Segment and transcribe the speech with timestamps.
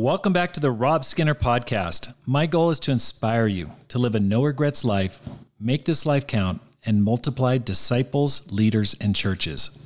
[0.00, 2.14] Welcome back to the Rob Skinner podcast.
[2.24, 5.18] My goal is to inspire you to live a no regrets life,
[5.60, 9.78] make this life count, and multiply disciples, leaders, and churches.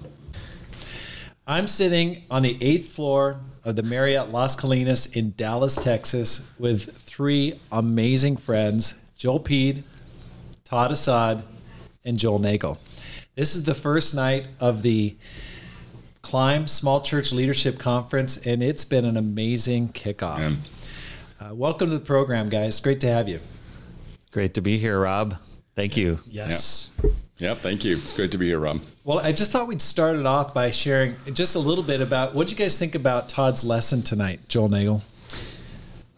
[1.49, 6.97] I'm sitting on the eighth floor of the Marriott Las Colinas in Dallas, Texas, with
[6.97, 9.83] three amazing friends Joel Peed,
[10.63, 11.43] Todd Asaad,
[12.05, 12.79] and Joel Nagel.
[13.35, 15.17] This is the first night of the
[16.25, 20.57] Climb Small Church Leadership Conference, and it's been an amazing kickoff.
[21.39, 22.81] Uh, welcome to the program, guys.
[22.81, 23.41] Great to have you.
[24.33, 25.37] Great to be here, Rob.
[25.77, 26.21] Thank you.
[26.27, 26.91] Yes.
[27.37, 27.99] Yeah, thank you.
[27.99, 28.81] It's great to be here, Rob.
[29.05, 32.35] Well, I just thought we'd start it off by sharing just a little bit about
[32.35, 35.03] what you guys think about Todd's lesson tonight, Joel Nagel.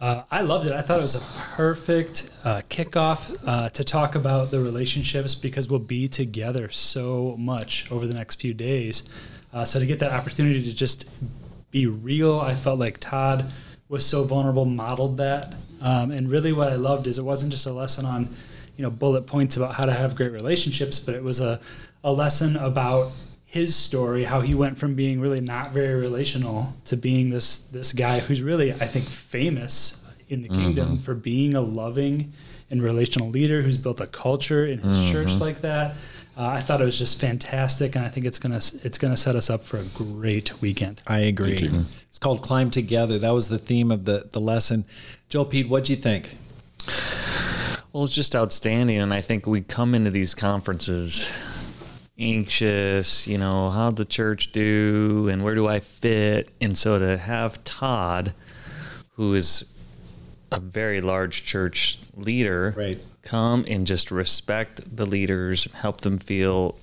[0.01, 0.73] Uh, I loved it.
[0.73, 1.21] I thought it was a
[1.57, 7.91] perfect uh, kickoff uh, to talk about the relationships because we'll be together so much
[7.91, 9.03] over the next few days.
[9.53, 11.09] Uh, so to get that opportunity to just
[11.71, 13.51] be real, I felt like Todd
[13.89, 15.55] was so vulnerable, modeled that.
[15.81, 18.29] Um, and really, what I loved is it wasn't just a lesson on,
[18.77, 21.61] you know, bullet points about how to have great relationships, but it was a,
[22.03, 23.13] a lesson about
[23.45, 27.93] his story, how he went from being really not very relational to being this this
[27.93, 32.33] guy who's really, I think, famous in the kingdom for being a loving
[32.71, 35.95] and relational leader who's built a culture in his church like that.
[36.37, 39.35] Uh, I thought it was just fantastic, and I think it's gonna it's gonna set
[39.37, 41.03] us up for a great weekend.
[41.07, 41.71] I agree.
[42.09, 43.19] It's called Climb Together.
[43.19, 44.85] That was the theme of the, the lesson.
[45.29, 46.37] Joel Peed, what'd you think?
[47.93, 48.99] Well, it's just outstanding.
[48.99, 51.31] And I think we come into these conferences
[52.19, 56.51] anxious, you know, how'd the church do and where do I fit?
[56.61, 58.35] And so to have Todd,
[59.13, 59.65] who is
[60.51, 62.99] a very large church leader, Right.
[63.27, 66.79] Come and just respect the leaders, help them feel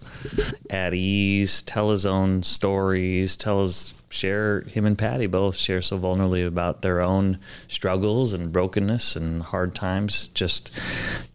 [0.70, 5.98] at ease, tell his own stories, tell his share him and Patty both share so
[5.98, 10.70] vulnerably about their own struggles and brokenness and hard times just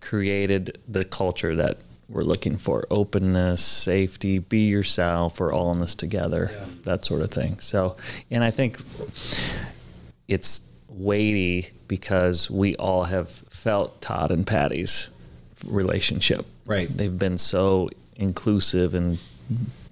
[0.01, 2.87] created the culture that we're looking for.
[2.91, 6.53] Openness safety be yourself we're all in this together
[6.85, 7.59] that sort of thing.
[7.59, 7.97] So
[8.31, 8.79] and i think
[10.29, 15.09] it's weighty because we all have felt Todd and Patty's
[15.67, 16.47] relationship.
[16.67, 16.89] Right.
[16.89, 19.19] They've been so inclusive and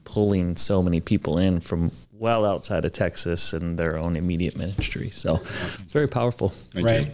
[0.05, 5.11] pulling so many people in from well outside of Texas and their own immediate ministry.
[5.11, 5.41] So
[5.79, 6.51] it's very powerful.
[6.73, 7.07] Thank right.
[7.07, 7.13] you.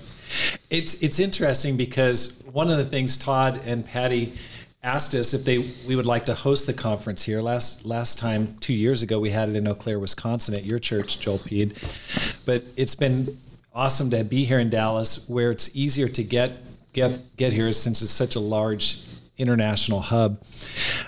[0.71, 4.32] It's it's interesting because one of the things Todd and Patty
[4.82, 7.42] asked us if they we would like to host the conference here.
[7.42, 10.78] Last last time two years ago we had it in Eau Claire, Wisconsin at your
[10.78, 11.76] church, Joel Peed.
[12.44, 13.38] But it's been
[13.75, 16.53] awesome to be here in Dallas where it's easier to get
[16.93, 18.99] get get here since it's such a large
[19.38, 20.43] international hub.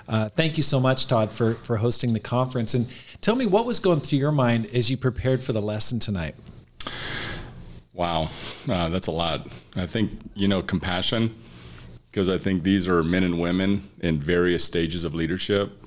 [0.09, 2.75] Uh, thank you so much, Todd, for for hosting the conference.
[2.75, 2.89] And
[3.21, 6.35] tell me what was going through your mind as you prepared for the lesson tonight.
[7.93, 8.31] Wow,
[8.69, 9.47] uh, that's a lot.
[9.77, 11.35] I think you know compassion,
[12.11, 15.81] because I think these are men and women in various stages of leadership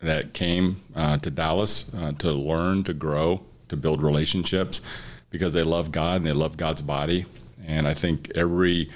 [0.00, 4.82] that came uh, to Dallas uh, to learn, to grow, to build relationships,
[5.30, 7.26] because they love God and they love God's body.
[7.66, 8.90] And I think every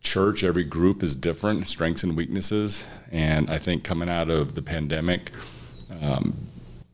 [0.00, 2.84] church, every group is different, strengths and weaknesses.
[3.10, 5.30] And I think coming out of the pandemic,
[6.02, 6.34] um,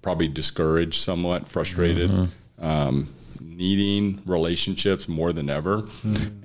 [0.02, 2.10] probably discouraged, somewhat frustrated.
[2.58, 3.08] Um,
[3.40, 5.84] needing relationships more than ever.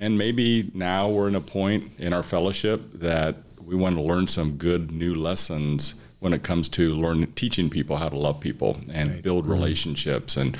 [0.00, 4.26] And maybe now we're in a point in our fellowship that we want to learn
[4.26, 5.94] some good new lessons
[6.26, 10.58] when it comes to learn teaching people how to love people and build relationships and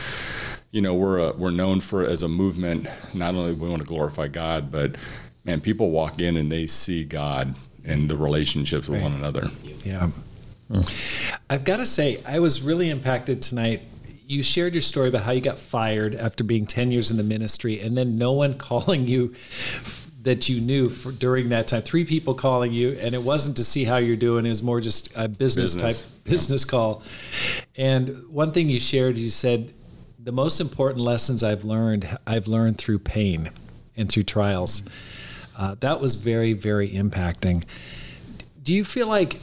[0.71, 3.89] you know we're a, we're known for as a movement not only we want to
[3.89, 4.95] glorify God but
[5.43, 7.57] man people walk in and they see God
[7.87, 9.51] and the relationships with one another.
[9.85, 10.11] Yeah.
[10.71, 10.81] Hmm.
[11.49, 13.83] I've got to say, I was really impacted tonight.
[14.27, 17.23] You shared your story about how you got fired after being 10 years in the
[17.23, 21.83] ministry, and then no one calling you f- that you knew for, during that time.
[21.83, 24.81] Three people calling you, and it wasn't to see how you're doing, it was more
[24.81, 26.03] just a business, Business.
[26.03, 27.03] type business call.
[27.77, 29.73] And one thing you shared, you said,
[30.19, 33.51] the most important lessons I've learned, I've learned through pain
[33.97, 34.83] and through trials.
[35.57, 37.63] Uh, that was very, very impacting.
[38.65, 39.39] Do you feel like,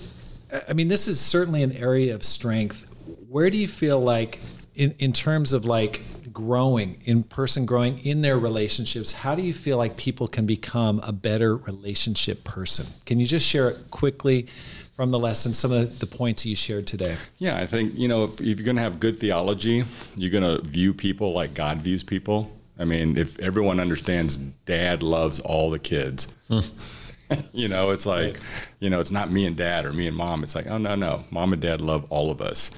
[0.67, 2.91] I mean, this is certainly an area of strength.
[3.29, 4.39] Where do you feel like,
[4.75, 9.53] in, in terms of like growing, in person growing in their relationships, how do you
[9.53, 12.87] feel like people can become a better relationship person?
[13.05, 14.47] Can you just share it quickly
[14.95, 17.15] from the lesson, some of the points you shared today?
[17.37, 19.83] Yeah, I think, you know, if, if you're going to have good theology,
[20.15, 22.51] you're going to view people like God views people.
[22.77, 26.33] I mean, if everyone understands dad loves all the kids,
[27.53, 28.39] you know, it's like,
[28.79, 30.43] you know, it's not me and dad or me and mom.
[30.43, 31.23] It's like, oh, no, no.
[31.29, 32.71] Mom and dad love all of us.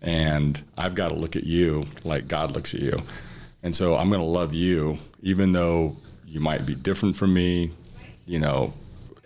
[0.00, 3.02] And I've got to look at you like God looks at you.
[3.62, 5.96] And so I'm going to love you, even though
[6.26, 7.72] you might be different from me,
[8.26, 8.72] you know,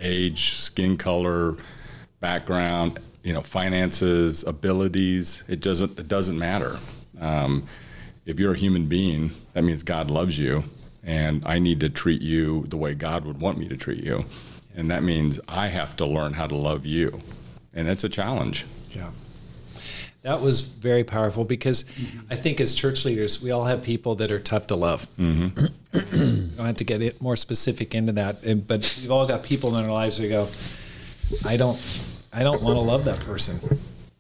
[0.01, 1.57] age, skin color,
[2.21, 5.45] background, you know, finances, abilities.
[5.49, 6.79] It doesn't, it doesn't matter.
[7.21, 7.67] Um,
[8.25, 10.65] if you're a human being, that means God loves you,
[11.03, 14.25] and I need to treat you the way God would want me to treat you.
[14.75, 17.21] And that means I have to learn how to love you.
[17.75, 18.65] And it's a challenge.
[18.91, 19.11] Yeah.
[20.23, 21.85] That was very powerful because
[22.31, 25.09] I think as church leaders, we all have people that are tough to love.
[25.19, 25.67] Mm-hmm.
[25.95, 29.77] I don't have to get it more specific into that, but we've all got people
[29.77, 30.49] in our lives who go,
[31.45, 31.79] I don't,
[32.33, 33.59] I don't want to love that person.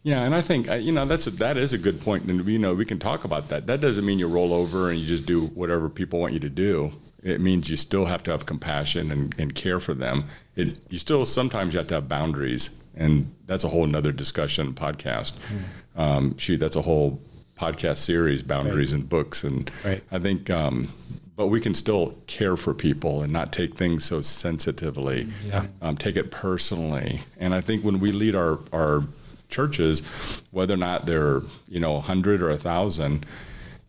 [0.03, 2.59] Yeah, and I think you know that's a, that is a good point, and you
[2.59, 3.69] know we can talk about that.
[3.69, 6.51] That doesn't mean you roll over and you just do whatever people want you to
[6.51, 6.93] do.
[7.23, 10.25] It means you still have to have compassion and, and care for them.
[10.57, 14.73] It, you still sometimes you have to have boundaries, and that's a whole another discussion
[14.73, 15.39] podcast.
[15.39, 15.63] Mm.
[15.97, 17.21] Um, shoot, that's a whole
[17.57, 19.01] podcast series, boundaries right.
[19.01, 20.03] and books, and right.
[20.11, 20.51] I think.
[20.51, 20.89] Um,
[21.35, 25.29] but we can still care for people and not take things so sensitively.
[25.47, 25.67] Yeah.
[25.81, 29.03] Um, take it personally, and I think when we lead our our
[29.49, 33.25] churches, whether or not they're you know a hundred or a thousand,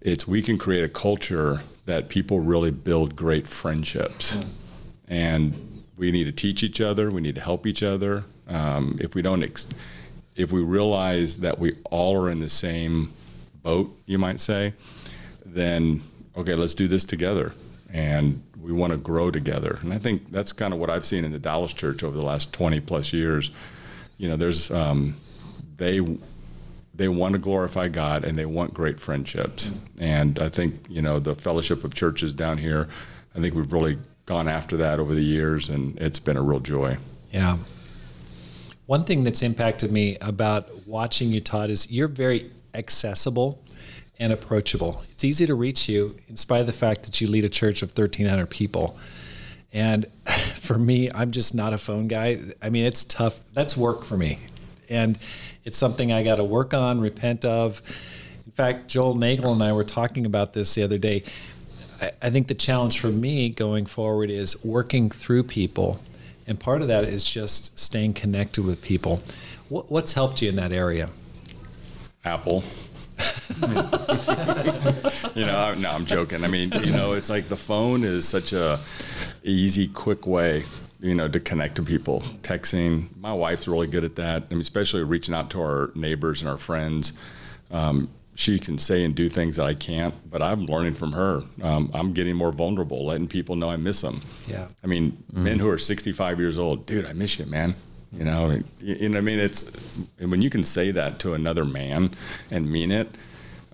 [0.01, 4.37] it's we can create a culture that people really build great friendships,
[5.07, 7.11] and we need to teach each other.
[7.11, 8.25] We need to help each other.
[8.47, 9.67] Um, if we don't, ex-
[10.35, 13.13] if we realize that we all are in the same
[13.61, 14.73] boat, you might say,
[15.45, 16.01] then
[16.35, 17.53] okay, let's do this together.
[17.91, 19.79] And we want to grow together.
[19.81, 22.23] And I think that's kind of what I've seen in the Dallas church over the
[22.23, 23.51] last 20 plus years.
[24.17, 25.15] You know, there's um,
[25.77, 25.99] they
[26.95, 29.71] they want to glorify God and they want great friendships.
[29.99, 32.87] And I think you know the fellowship of churches down here.
[33.35, 36.59] I think we've really gone after that over the years, and it's been a real
[36.59, 36.97] joy.
[37.31, 37.57] Yeah.
[38.85, 43.63] One thing that's impacted me about watching you, Todd, is you're very accessible
[44.19, 45.03] and approachable.
[45.11, 47.81] It's easy to reach you, in spite of the fact that you lead a church
[47.81, 48.97] of 1,300 people.
[49.71, 52.39] And for me, I'm just not a phone guy.
[52.61, 53.39] I mean, it's tough.
[53.53, 54.39] That's work for me.
[54.89, 55.17] And
[55.63, 57.81] it's something I got to work on, repent of.
[58.45, 61.23] In fact, Joel Nagel and I were talking about this the other day.
[62.21, 66.01] I, think the challenge for me going forward is working through people.
[66.47, 69.21] And part of that is just staying connected with people.
[69.69, 71.09] What, what's helped you in that area?
[72.25, 72.63] Apple.
[75.35, 76.43] you know, no, I'm joking.
[76.43, 78.79] I mean, you know, it's like the phone is such a
[79.43, 80.65] easy, quick way
[81.03, 82.21] you know, to connect to people.
[82.41, 83.15] Texting.
[83.17, 84.43] My wife's really good at that.
[84.49, 87.11] I mean, especially reaching out to our neighbors and our friends.
[87.71, 91.43] Um, she can say and do things that I can't, but I'm learning from her.
[91.61, 94.21] Um, I'm getting more vulnerable, letting people know I miss them.
[94.47, 94.67] Yeah.
[94.83, 95.43] I mean, mm-hmm.
[95.43, 97.75] men who are 65 years old, dude, I miss you, man.
[98.11, 99.65] You know, you, you know, I mean, it's
[100.19, 102.11] when you can say that to another man
[102.51, 103.09] and mean it.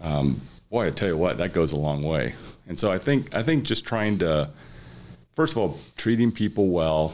[0.01, 2.35] Um, boy, I tell you what, that goes a long way.
[2.67, 4.49] And so I think I think just trying to
[5.39, 7.13] first of all, treating people well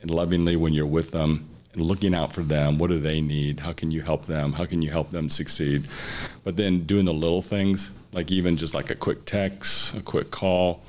[0.00, 2.78] and lovingly when you're with them and looking out for them.
[2.78, 3.60] What do they need?
[3.60, 4.52] How can you help them?
[4.52, 5.88] How can you help them succeed?
[6.44, 10.30] But then doing the little things, like even just like a quick text, a quick
[10.30, 10.82] call.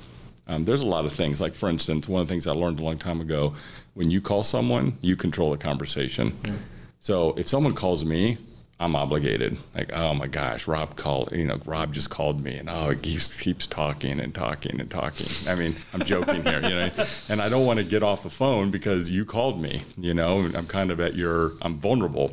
[0.46, 1.40] Um, there's a lot of things.
[1.40, 3.54] Like, for instance, one of the things I learned a long time ago
[3.94, 6.30] when you call someone, you control the conversation.
[6.30, 6.56] Mm-hmm.
[7.00, 8.38] So if someone calls me,
[8.80, 9.56] I'm obligated.
[9.74, 11.32] Like, oh my gosh, Rob called.
[11.32, 15.26] You know, Rob just called me, and oh, he keeps talking and talking and talking.
[15.48, 16.90] I mean, I'm joking here, you know.
[17.28, 19.82] And I don't want to get off the phone because you called me.
[19.96, 21.52] You know, I'm kind of at your.
[21.60, 22.32] I'm vulnerable.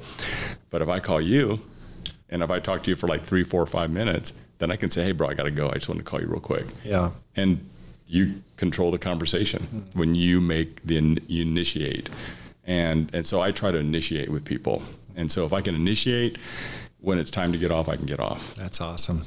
[0.69, 1.61] But if I call you,
[2.29, 4.91] and if I talk to you for like three, four, five minutes, then I can
[4.91, 5.69] say, hey, bro, I got to go.
[5.69, 6.65] I just want to call you real quick.
[6.83, 7.11] Yeah.
[7.35, 7.67] And
[8.07, 9.99] you control the conversation mm-hmm.
[9.99, 12.11] when you make the you initiate.
[12.67, 14.83] And and so I try to initiate with people
[15.15, 16.37] and so if I can initiate
[16.99, 18.55] when it's time to get off, I can get off.
[18.55, 19.23] That's awesome.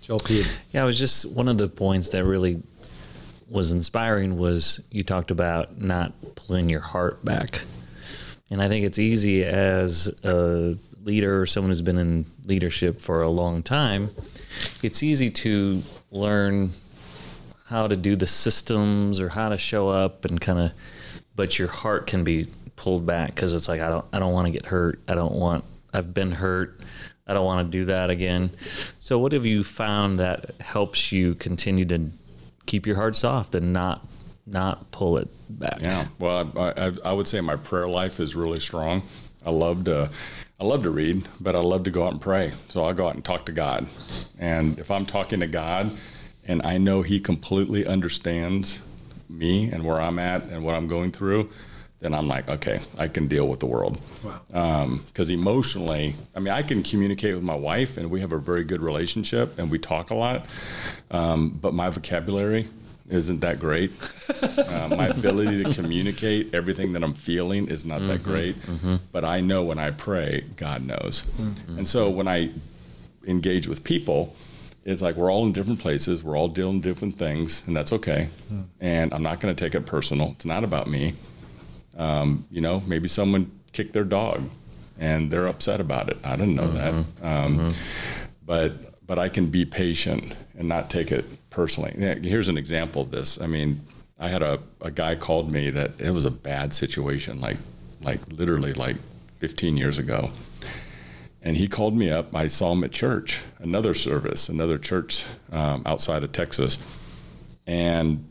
[0.00, 0.46] Joel Peed.
[0.72, 2.62] Yeah, it was just one of the points that really
[3.48, 7.62] was inspiring was you talked about not pulling your heart back.
[8.50, 13.22] And I think it's easy as a leader or someone who's been in leadership for
[13.22, 14.10] a long time,
[14.82, 16.72] it's easy to learn
[17.66, 20.72] how to do the systems or how to show up and kind of
[21.36, 22.48] but your heart can be
[22.80, 25.00] pulled back because it's like I don't I don't want to get hurt.
[25.06, 26.80] I don't want I've been hurt.
[27.26, 28.52] I don't want to do that again.
[28.98, 32.10] So what have you found that helps you continue to
[32.64, 34.08] keep your heart soft and not
[34.46, 35.82] not pull it back?
[35.82, 36.06] Yeah.
[36.18, 39.02] Well, I, I, I would say my prayer life is really strong.
[39.44, 40.08] I love to
[40.58, 42.54] I love to read, but I love to go out and pray.
[42.68, 43.88] So I'll go out and talk to God.
[44.38, 45.90] And if I'm talking to God
[46.46, 48.80] and I know he completely understands
[49.28, 51.50] me and where I'm at and what I'm going through,
[52.00, 54.00] then I'm like, okay, I can deal with the world.
[54.24, 54.40] Wow.
[54.54, 58.38] Um, because emotionally, I mean, I can communicate with my wife, and we have a
[58.38, 60.46] very good relationship, and we talk a lot.
[61.10, 62.68] Um, but my vocabulary
[63.10, 63.90] isn't that great.
[64.42, 68.30] uh, my ability to communicate everything that I'm feeling is not that mm-hmm.
[68.30, 68.62] great.
[68.62, 68.96] Mm-hmm.
[69.12, 71.24] But I know when I pray, God knows.
[71.38, 71.78] Mm-hmm.
[71.78, 72.50] And so when I
[73.26, 74.34] engage with people,
[74.84, 78.28] it's like we're all in different places, we're all dealing different things, and that's okay.
[78.48, 78.62] Hmm.
[78.80, 80.30] And I'm not going to take it personal.
[80.30, 81.12] It's not about me.
[81.96, 84.42] Um, you know, maybe someone kicked their dog
[84.98, 86.18] and they're upset about it.
[86.24, 86.94] I didn't know that.
[87.22, 87.72] Um,
[88.44, 91.92] But but I can be patient and not take it personally.
[92.22, 93.40] Here's an example of this.
[93.40, 93.80] I mean,
[94.18, 97.56] I had a, a guy called me that it was a bad situation, like
[98.02, 98.96] like literally like
[99.38, 100.30] 15 years ago.
[101.42, 102.34] And he called me up.
[102.36, 106.78] I saw him at church, another service, another church um, outside of Texas.
[107.66, 108.28] And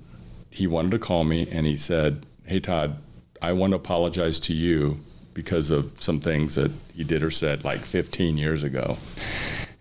[0.52, 2.98] he wanted to call me and he said, Hey, Todd,
[3.42, 5.00] I want to apologize to you
[5.34, 8.98] because of some things that he did or said like 15 years ago.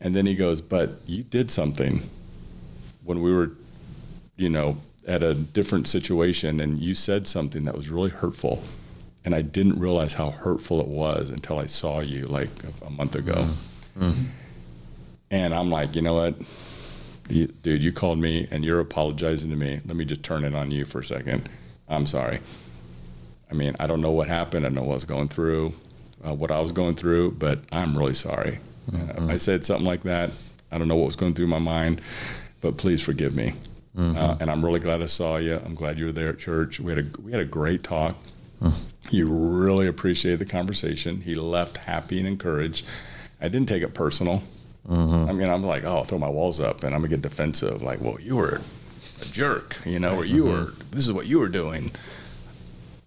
[0.00, 2.02] And then he goes, But you did something
[3.02, 3.52] when we were,
[4.36, 8.62] you know, at a different situation and you said something that was really hurtful.
[9.24, 12.50] And I didn't realize how hurtful it was until I saw you like
[12.82, 13.34] a, a month ago.
[13.34, 14.04] Mm-hmm.
[14.04, 14.24] Mm-hmm.
[15.30, 16.36] And I'm like, you know what?
[17.28, 19.80] You, dude, you called me and you're apologizing to me.
[19.84, 21.48] Let me just turn it on you for a second.
[21.88, 22.40] I'm sorry.
[23.50, 24.64] I mean, I don't know what happened.
[24.66, 25.72] I don't know what I was going through,
[26.26, 28.58] uh, what I was going through, but I'm really sorry.
[28.92, 30.30] Uh, I said something like that.
[30.70, 32.00] I don't know what was going through my mind,
[32.60, 33.52] but please forgive me.
[33.96, 35.60] Uh, and I'm really glad I saw you.
[35.64, 36.78] I'm glad you were there at church.
[36.78, 38.16] We had a we had a great talk.
[39.10, 41.22] He really appreciated the conversation.
[41.22, 42.84] He left happy and encouraged.
[43.40, 44.42] I didn't take it personal.
[45.28, 47.82] I mean, I'm like, oh, throw my walls up, and I'm gonna get defensive.
[47.82, 48.60] Like, well, you were
[49.20, 50.72] a jerk, you know, or you were.
[50.92, 51.90] This is what you were doing.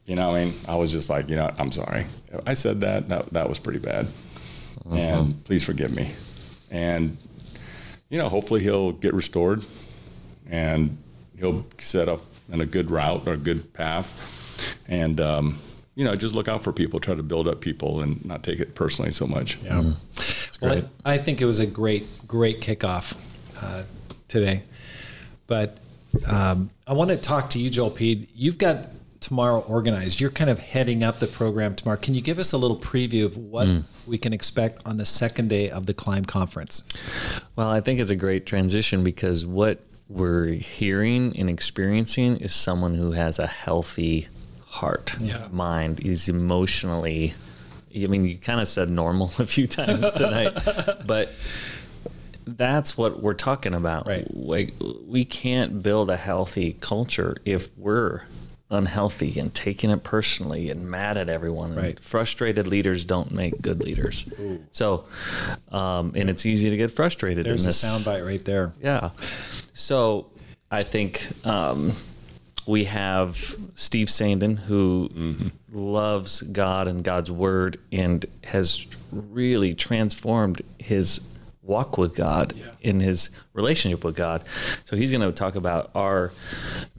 [0.05, 2.05] You know, I mean, I was just like, you know, I'm sorry.
[2.45, 3.09] I said that.
[3.09, 4.07] That that was pretty bad,
[4.91, 6.11] and please forgive me.
[6.69, 7.17] And
[8.09, 9.63] you know, hopefully he'll get restored,
[10.49, 10.97] and
[11.37, 15.57] he'll set up in a good route or a good path, and um,
[15.95, 16.99] you know, just look out for people.
[16.99, 19.57] Try to build up people, and not take it personally so much.
[19.63, 19.93] Yeah.
[20.61, 23.15] Well, I, I think it was a great, great kickoff
[23.61, 23.83] uh,
[24.27, 24.63] today.
[25.47, 25.79] But
[26.27, 28.27] um, I want to talk to you, Joel Peed.
[28.35, 28.87] You've got
[29.31, 30.19] tomorrow organized.
[30.19, 31.97] You're kind of heading up the program tomorrow.
[31.97, 33.79] Can you give us a little preview of what hmm.
[34.05, 36.83] we can expect on the second day of the Climb Conference?
[37.55, 42.95] Well, I think it's a great transition because what we're hearing and experiencing is someone
[42.95, 44.27] who has a healthy
[44.65, 45.47] heart, Yeah.
[45.49, 47.33] mind, is emotionally.
[47.95, 50.57] I mean, you kind of said normal a few times tonight,
[51.05, 51.31] but
[52.45, 54.07] that's what we're talking about.
[54.07, 54.27] Right.
[54.29, 54.73] Like,
[55.07, 58.23] we can't build a healthy culture if we're
[58.71, 61.75] unhealthy and taking it personally and mad at everyone.
[61.75, 61.99] Right.
[61.99, 64.25] Frustrated leaders don't make good leaders.
[64.71, 65.05] So,
[65.71, 67.83] um, and it's easy to get frustrated There's in a this.
[67.83, 68.73] soundbite right there.
[68.81, 69.11] Yeah.
[69.73, 70.27] So
[70.71, 71.91] I think um,
[72.65, 81.19] we have Steve Sandin, who loves God and God's word and has really transformed his
[81.63, 84.43] walk with God in his relationship with God.
[84.85, 86.31] So he's going to talk about our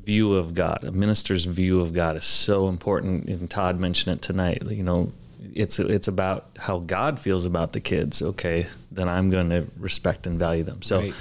[0.04, 0.84] view of God.
[0.84, 3.28] A minister's view of God is so important.
[3.28, 4.62] And Todd mentioned it tonight.
[4.70, 5.12] You know,
[5.54, 8.22] it's it's about how God feels about the kids.
[8.22, 10.82] Okay, then I'm going to respect and value them.
[10.82, 11.14] So, Right.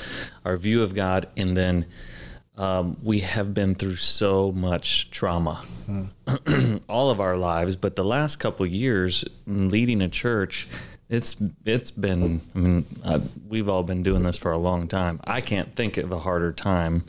[0.45, 1.85] our view of God, and then
[2.57, 5.65] um, we have been through so much trauma,
[6.87, 7.75] all of our lives.
[7.75, 10.67] But the last couple years, leading a church,
[11.11, 12.41] it's it's been.
[12.55, 15.19] I mean, uh, we've all been doing this for a long time.
[15.25, 17.03] I can't think of a harder time,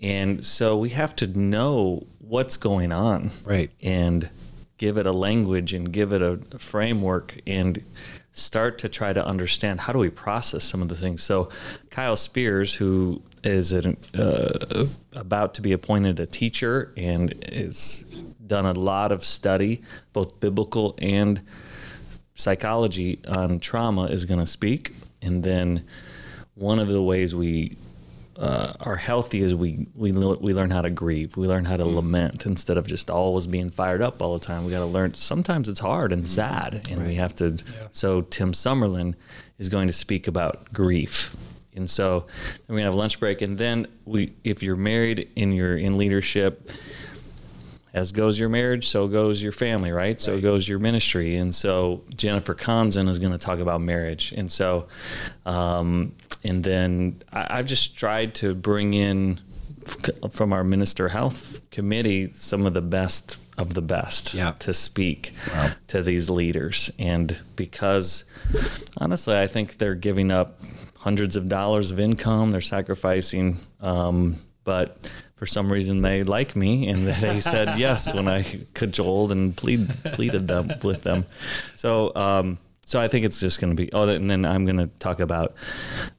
[0.00, 3.70] and so we have to know what's going on, Right.
[3.82, 4.30] and
[4.78, 7.82] give it a language and give it a framework and
[8.32, 11.20] start to try to understand how do we process some of the things.
[11.22, 11.48] So,
[11.90, 18.04] Kyle Spears, who is an, uh, about to be appointed a teacher and is
[18.46, 21.40] done a lot of study, both biblical and
[22.40, 24.94] psychology on trauma, is going to speak.
[25.22, 25.84] And then
[26.54, 27.76] one of the ways we
[28.40, 31.36] uh, are healthy is we we we learn how to grieve.
[31.36, 34.64] We learn how to lament instead of just always being fired up all the time.
[34.64, 35.12] We got to learn.
[35.14, 37.58] Sometimes it's hard and sad, and we have to.
[37.92, 39.14] So Tim Summerlin
[39.58, 41.36] is going to speak about grief,
[41.76, 42.26] and so
[42.66, 46.70] we have lunch break, and then we if you're married and you're in leadership.
[47.92, 50.20] As goes your marriage, so goes your family, right?
[50.20, 51.36] So goes your ministry.
[51.36, 54.32] And so Jennifer Conzen is going to talk about marriage.
[54.36, 54.86] And so,
[55.44, 59.40] um, and then I, I've just tried to bring in
[59.86, 64.52] f- from our minister health committee some of the best of the best Yeah.
[64.60, 65.34] to speak
[65.88, 66.90] to these leaders.
[66.98, 68.24] And because
[68.96, 70.62] honestly, I think they're giving up
[70.98, 76.86] hundreds of dollars of income, they're sacrificing, um, but for some reason they like me
[76.88, 78.44] and they said yes when I
[78.74, 81.24] cajoled and plead, pleaded them with them.
[81.76, 83.90] So, um, so I think it's just going to be.
[83.92, 85.54] Oh, and then I'm going to talk about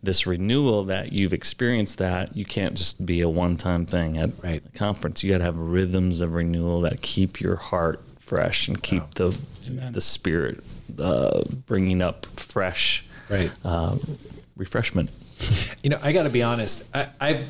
[0.01, 1.99] this renewal that you've experienced.
[1.99, 4.63] That you can't just be a one-time thing at Right.
[4.65, 5.23] a conference.
[5.23, 9.37] You got to have rhythms of renewal that keep your heart fresh and keep the
[9.67, 9.93] Amen.
[9.93, 10.63] the spirit
[10.97, 13.51] uh, bringing up fresh Right.
[13.63, 13.97] uh,
[14.55, 15.11] refreshment.
[15.83, 16.89] You know, I got to be honest.
[16.95, 17.43] I, I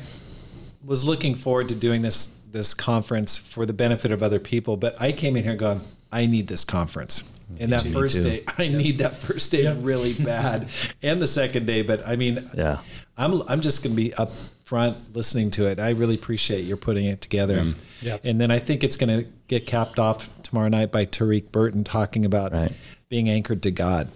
[0.84, 5.00] was looking forward to doing this this conference for the benefit of other people, but
[5.00, 5.80] I came in here going,
[6.12, 7.24] I need this conference.
[7.58, 10.68] And that Me first day, I need that first day really bad,
[11.02, 11.82] and the second day.
[11.82, 12.78] But I mean, Yeah.
[13.16, 14.32] I'm I'm just going to be up
[14.64, 15.78] front listening to it.
[15.78, 17.58] I really appreciate your putting it together.
[17.58, 17.74] Mm.
[18.00, 18.20] Yep.
[18.24, 21.84] And then I think it's going to get capped off tomorrow night by Tariq Burton
[21.84, 22.72] talking about Right.
[23.10, 24.10] being anchored to God.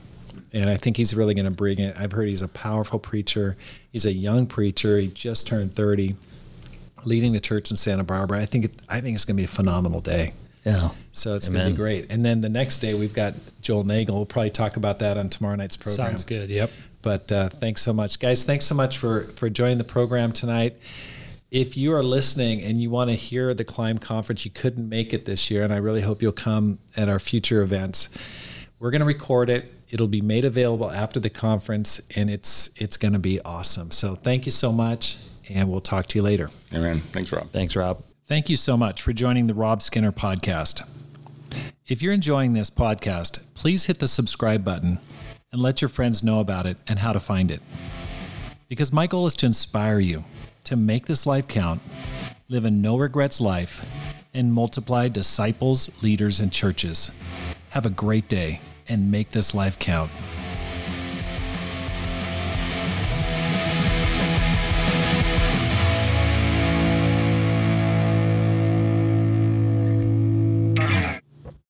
[0.54, 1.94] And I think he's really going to bring it.
[1.98, 3.56] I've heard he's a powerful preacher.
[3.92, 4.98] He's a young preacher.
[4.98, 6.16] He just turned 30,
[7.06, 8.40] leading the church in Santa Barbara.
[8.40, 10.32] I think it, I think it's going to be a phenomenal day.
[10.64, 10.90] Yeah.
[11.12, 12.10] So it's going to be great.
[12.10, 14.16] And then the next day we've got Joel Nagel.
[14.16, 16.08] We'll probably talk about that on tomorrow night's program.
[16.08, 16.50] Sounds good.
[16.50, 16.70] Yep.
[17.02, 18.44] But uh, thanks so much, guys.
[18.44, 20.76] Thanks so much for for joining the program tonight.
[21.52, 25.14] If you are listening and you want to hear the Climb Conference, you couldn't make
[25.14, 28.08] it this year, and I really hope you'll come at our future events.
[28.80, 29.72] We're going to record it.
[29.88, 33.92] It'll be made available after the conference, and it's it's going to be awesome.
[33.92, 35.16] So thank you so much,
[35.48, 36.50] and we'll talk to you later.
[36.72, 37.00] Amen.
[37.00, 37.50] Thanks, Rob.
[37.50, 38.02] Thanks, Rob.
[38.26, 40.88] Thank you so much for joining the Rob Skinner podcast.
[41.86, 44.98] If you're enjoying this podcast, please hit the subscribe button
[45.52, 47.62] and let your friends know about it and how to find it.
[48.68, 50.24] Because my goal is to inspire you
[50.64, 51.80] to make this life count,
[52.48, 53.84] live a no regrets life,
[54.34, 57.12] and multiply disciples, leaders, and churches.
[57.70, 60.10] Have a great day and make this life count.